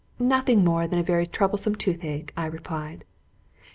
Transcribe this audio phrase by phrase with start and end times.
[0.17, 3.03] "Nothing more than a very troublesome tooth ache," I replied.